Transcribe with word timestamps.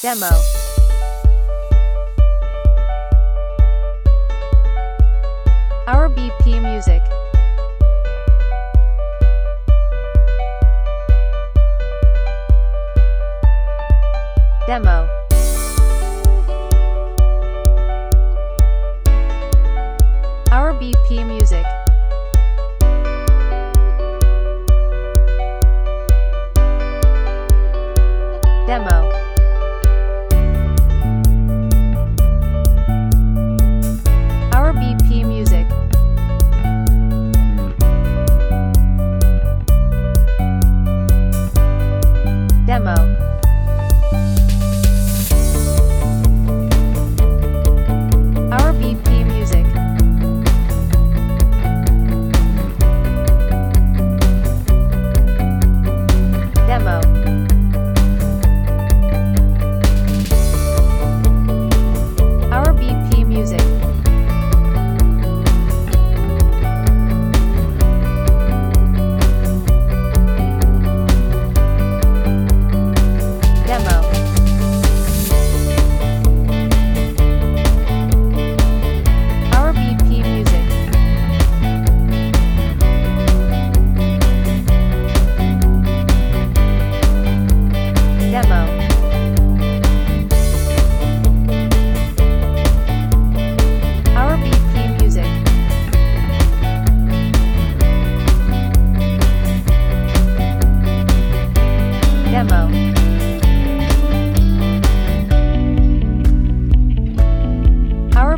Demo. 0.00 0.30
Our 5.88 6.08
BP 6.08 6.62
Music. 6.62 7.02
Demo. 14.68 15.08
Our 20.52 20.74
BP 20.74 21.26
Music. 21.26 21.66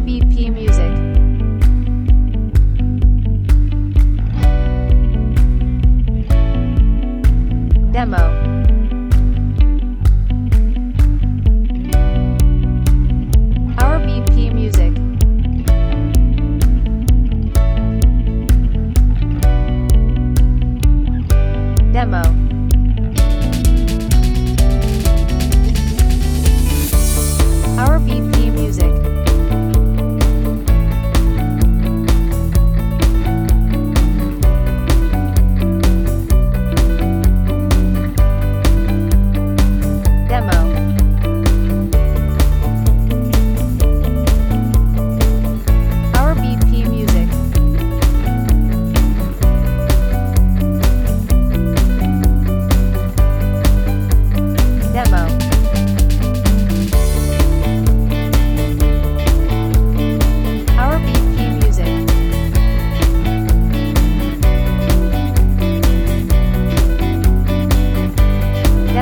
BP 0.01 0.51
Music. 0.51 0.80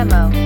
demo. 0.05 0.38